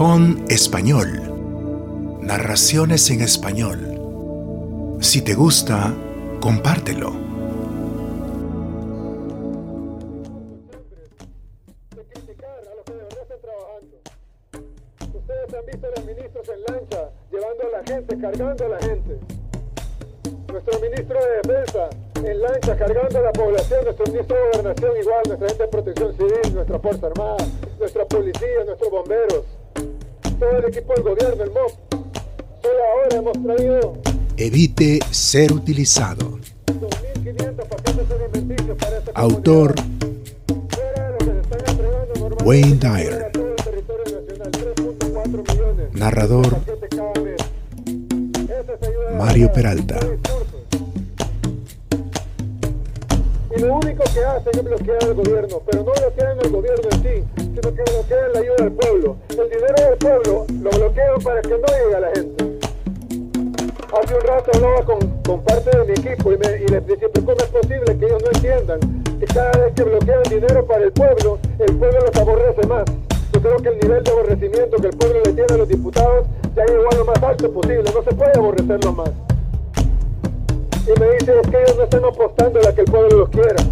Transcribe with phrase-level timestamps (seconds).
[0.00, 2.20] Pon español.
[2.22, 4.98] Narraciones en español.
[5.00, 5.92] Si te gusta,
[6.40, 7.10] compártelo.
[15.12, 18.78] Ustedes han visto a los ministros en lancha, llevando a la gente, cargando a la
[18.78, 19.18] gente.
[20.48, 21.90] Nuestro ministro de Defensa
[22.24, 23.84] en lancha, cargando a la población.
[23.84, 28.64] Nuestro ministro de Gobernación igual, nuestra gente de Protección Civil, nuestra Fuerza Armada, nuestra policía,
[28.66, 29.44] nuestros bomberos.
[30.38, 31.72] Todo el equipo del gobierno, el MOP.
[32.62, 33.94] Solo ahora hemos traído
[34.36, 36.38] Evite ser utilizado.
[36.66, 39.74] 2.500 paquetes alimenticios para esta Autor
[40.70, 41.60] fuera de lo que se
[53.60, 57.24] lo único que hacen es bloquear al gobierno, pero no bloquean al gobierno en sí,
[57.36, 59.16] sino que bloquean la ayuda al pueblo.
[59.28, 62.44] El dinero del pueblo lo bloquean para que no llegue a la gente.
[63.92, 67.32] Hace un rato hablaba con, con parte de mi equipo y, me, les "Pero ¿cómo
[67.32, 68.80] es posible que ellos no entiendan
[69.18, 72.84] que cada vez que bloquean dinero para el pueblo, el pueblo los aborrece más?
[73.32, 76.26] Yo creo que el nivel de aborrecimiento que el pueblo le tiene a los diputados
[76.56, 79.10] ya llegó a lo más alto posible, no se puede aborrecerlos más.
[80.86, 83.62] Y me dice, es que ellos no están apostando a que el pueblo los quiera.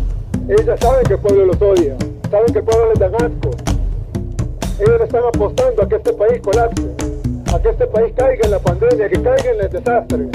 [0.49, 1.97] Ellos ya saben que el pueblo los odia,
[2.31, 3.51] saben que el pueblo les da asco.
[4.79, 6.89] Ellos están apostando a que este país colapse,
[7.53, 10.29] a que este país caiga en la pandemia, que caiga en el desastre,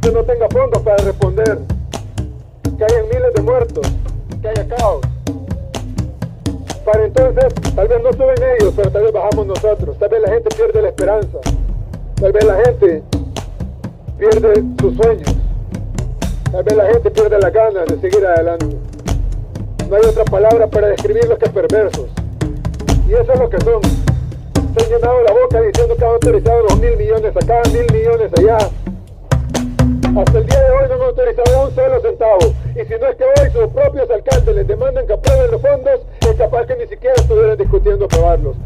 [0.00, 1.58] que no tenga fondos para responder,
[2.78, 3.86] que haya miles de muertos,
[4.40, 5.02] que haya caos.
[6.84, 10.28] Para entonces, tal vez no suben ellos, pero tal vez bajamos nosotros, tal vez la
[10.28, 11.38] gente pierde la esperanza,
[12.16, 13.02] tal vez la gente
[14.18, 15.36] pierde sus sueños,
[16.52, 18.66] tal vez la gente pierde las ganas de seguir adelante.
[19.88, 22.10] No hay otra palabra para describirlos que perversos.
[23.08, 23.82] Y eso es lo que son.
[23.82, 28.30] Se han llenado la boca diciendo que han autorizado dos mil millones acá, mil millones
[28.38, 28.58] allá.
[30.14, 32.54] Hasta el día de hoy no han autorizado un solo centavo.
[32.70, 36.00] Y si no es que hoy sus propios alcaldes les demandan que aprueben los fondos,
[36.20, 38.56] es capaz que ni siquiera estuvieran discutiendo aprobarlos.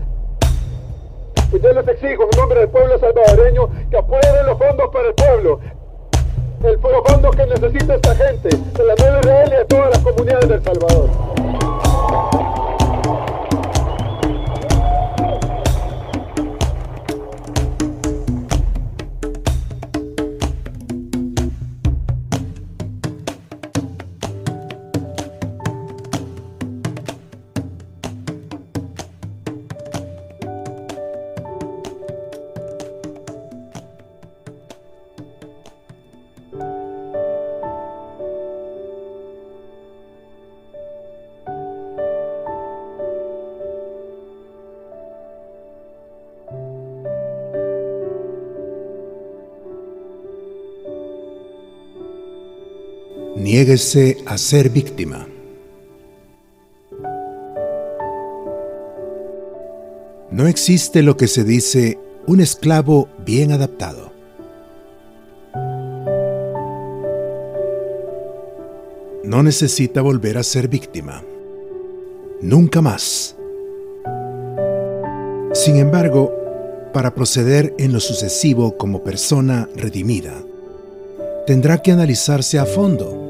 [1.50, 5.14] Pues yo les exijo en nombre del pueblo salvadoreño que aprueben los fondos para el
[5.14, 5.60] pueblo.
[6.66, 10.48] El, fondos que necesita esta gente, de la nueva Israel y de todas las comunidades
[10.48, 11.35] del Salvador.
[53.36, 55.28] Niéguese a ser víctima.
[60.30, 64.10] No existe lo que se dice un esclavo bien adaptado.
[69.22, 71.22] No necesita volver a ser víctima.
[72.40, 73.36] Nunca más.
[75.52, 76.32] Sin embargo,
[76.94, 80.42] para proceder en lo sucesivo como persona redimida,
[81.46, 83.25] tendrá que analizarse a fondo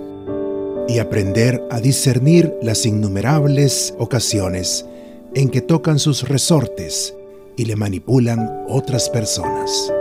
[0.89, 4.87] y aprender a discernir las innumerables ocasiones
[5.35, 7.15] en que tocan sus resortes
[7.57, 9.93] y le manipulan otras personas.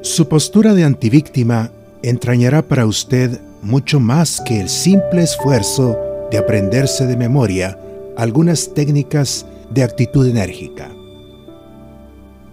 [0.00, 1.70] Su postura de antivíctima
[2.02, 5.96] entrañará para usted mucho más que el simple esfuerzo
[6.30, 7.78] de aprenderse de memoria
[8.16, 10.90] algunas técnicas de actitud enérgica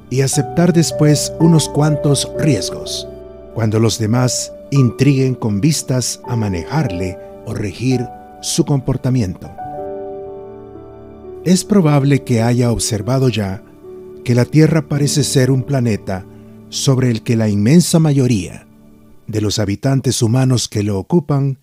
[0.10, 3.08] y aceptar después unos cuantos riesgos,
[3.54, 8.06] cuando los demás intriguen con vistas a manejarle o regir
[8.42, 9.50] su comportamiento.
[11.46, 13.64] Es probable que haya observado ya
[14.24, 16.26] que la Tierra parece ser un planeta
[16.70, 18.68] sobre el que la inmensa mayoría
[19.28, 21.60] de los habitantes humanos que lo ocupan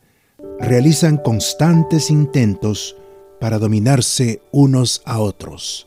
[0.59, 2.97] realizan constantes intentos
[3.41, 5.87] para dominarse unos a otros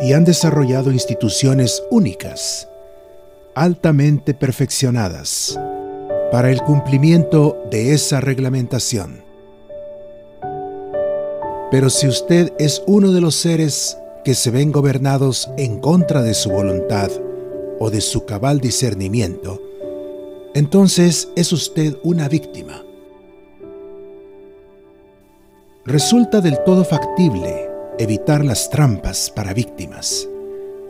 [0.00, 2.68] y han desarrollado instituciones únicas,
[3.54, 5.58] altamente perfeccionadas,
[6.30, 9.22] para el cumplimiento de esa reglamentación.
[11.70, 16.34] Pero si usted es uno de los seres que se ven gobernados en contra de
[16.34, 17.10] su voluntad
[17.78, 19.60] o de su cabal discernimiento,
[20.54, 22.84] entonces es usted una víctima.
[25.88, 27.66] resulta del todo factible
[27.98, 30.28] evitar las trampas para víctimas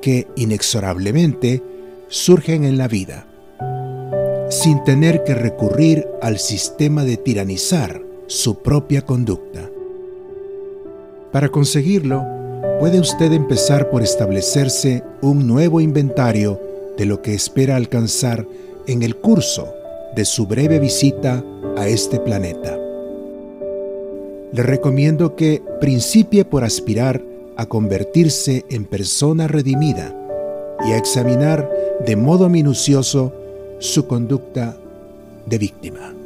[0.02, 1.62] que inexorablemente
[2.08, 3.24] surgen en la vida,
[4.48, 9.70] sin tener que recurrir al sistema de tiranizar su propia conducta.
[11.32, 12.24] Para conseguirlo,
[12.80, 16.60] puede usted empezar por establecerse un nuevo inventario
[16.96, 18.46] de lo que espera alcanzar
[18.86, 19.68] en el curso
[20.16, 21.44] de su breve visita
[21.76, 22.78] a este planeta.
[24.52, 27.22] Le recomiendo que principie por aspirar
[27.56, 30.14] a convertirse en persona redimida
[30.86, 31.70] y a examinar
[32.06, 33.32] de modo minucioso
[33.78, 34.76] su conducta
[35.46, 36.17] de víctima.